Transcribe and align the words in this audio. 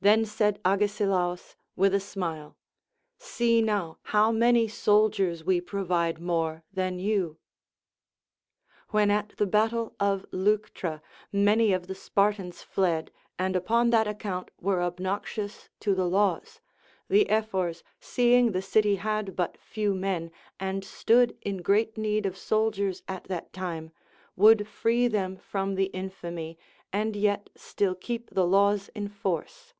Then 0.00 0.26
said 0.26 0.60
Agesilaus, 0.64 1.56
with 1.74 1.92
a 1.92 1.98
smile. 1.98 2.56
See 3.18 3.60
now 3.60 3.98
how 4.04 4.30
many 4.30 4.68
soldiers 4.68 5.42
we 5.42 5.60
pro 5.60 5.82
vide 5.82 6.20
more 6.20 6.62
than 6.72 7.00
you. 7.00 7.38
When 8.90 9.10
at 9.10 9.30
the 9.38 9.46
battle 9.46 9.96
of 9.98 10.24
Leuctra 10.30 11.02
many 11.32 11.70
396 11.70 11.72
LACONIC 11.72 11.74
APOPHTHEGMS. 11.74 11.74
of 11.74 11.86
the 11.88 11.94
Spartans 11.96 12.62
fled 12.62 13.10
and 13.40 13.56
upon 13.56 13.90
that 13.90 14.06
account 14.06 14.52
were 14.60 14.80
obnoxious 14.80 15.68
to 15.80 15.96
the 15.96 16.08
hxws, 16.08 16.60
the 17.08 17.28
Ephors, 17.28 17.82
seemg 18.00 18.52
the 18.52 18.62
city 18.62 18.94
had 18.94 19.34
but 19.34 19.58
few 19.60 19.96
men 19.96 20.30
and 20.60 20.84
stood 20.84 21.36
in 21.42 21.56
great 21.56 21.96
need 21.98 22.24
of 22.24 22.38
soldiers 22.38 23.02
at 23.08 23.24
that 23.24 23.52
time, 23.52 23.90
would 24.36 24.68
free 24.68 25.08
them 25.08 25.36
from 25.36 25.74
the 25.74 25.86
infamy 25.86 26.56
and 26.92 27.16
yet 27.16 27.50
still 27.56 27.96
keep 27.96 28.30
the 28.30 28.46
laws 28.46 28.88
in 28.94 29.08
force. 29.08 29.74